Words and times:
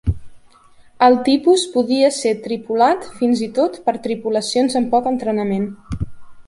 El 1.07 1.17
tipus 1.27 1.65
podia 1.75 2.09
ser 2.17 2.31
tripulat 2.47 3.07
fins 3.21 3.47
i 3.49 3.51
tot 3.61 3.81
per 3.91 3.97
tripulacions 4.09 4.81
amb 4.83 4.93
poc 4.97 5.13
entrenament. 5.17 5.75